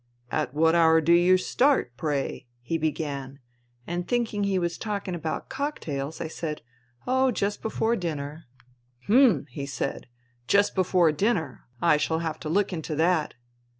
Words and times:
'At 0.31 0.55
what 0.55 0.73
hour 0.73 0.99
do 0.99 1.13
you 1.13 1.37
start, 1.37 1.95
pray?' 1.95 2.47
he 2.63 2.79
began, 2.79 3.37
and 3.85 4.07
thinking 4.07 4.43
he 4.45 4.57
was 4.57 4.79
talking 4.79 5.13
about 5.13 5.47
cocktails, 5.47 6.19
I 6.19 6.27
said,' 6.27 6.63
Oh, 7.05 7.29
just 7.29 7.61
before 7.61 7.95
dinner.'' 7.95 8.45
Hm!' 9.05 9.13
144 9.45 9.45
FUTILITY 9.53 9.61
he 9.61 9.65
said. 9.67 10.07
* 10.27 10.47
Just 10.57 10.73
before 10.73 11.11
dinner. 11.11 11.65
I 11.83 11.97
shall 11.97 12.17
have 12.17 12.39
to 12.39 12.49
look 12.49 12.73
into 12.73 12.95
that.' 12.95 13.35